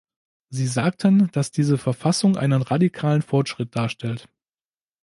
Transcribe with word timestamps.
Sie 0.49 0.65
sagten, 0.65 1.29
dass 1.31 1.51
diese 1.51 1.77
Verfassung 1.77 2.35
einen 2.35 2.63
radikalen 2.63 3.21
Fortschritt 3.21 3.75
darstellt. 3.75 4.27